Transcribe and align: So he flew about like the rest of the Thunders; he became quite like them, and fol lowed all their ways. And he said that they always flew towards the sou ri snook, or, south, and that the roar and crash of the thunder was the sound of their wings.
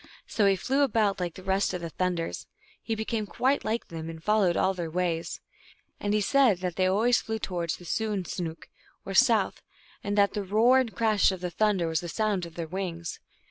So 0.25 0.47
he 0.47 0.55
flew 0.55 0.81
about 0.81 1.19
like 1.19 1.35
the 1.35 1.43
rest 1.43 1.75
of 1.75 1.81
the 1.81 1.91
Thunders; 1.91 2.47
he 2.81 2.95
became 2.95 3.27
quite 3.27 3.63
like 3.63 3.89
them, 3.89 4.09
and 4.09 4.23
fol 4.23 4.39
lowed 4.39 4.57
all 4.57 4.73
their 4.73 4.89
ways. 4.89 5.39
And 5.99 6.15
he 6.15 6.21
said 6.21 6.57
that 6.61 6.75
they 6.75 6.87
always 6.87 7.21
flew 7.21 7.37
towards 7.37 7.77
the 7.77 7.85
sou 7.85 8.11
ri 8.11 8.23
snook, 8.23 8.67
or, 9.05 9.13
south, 9.13 9.61
and 10.03 10.17
that 10.17 10.33
the 10.33 10.41
roar 10.41 10.79
and 10.79 10.95
crash 10.95 11.31
of 11.31 11.41
the 11.41 11.51
thunder 11.51 11.87
was 11.87 12.01
the 12.01 12.09
sound 12.09 12.47
of 12.47 12.55
their 12.55 12.65
wings. 12.65 13.19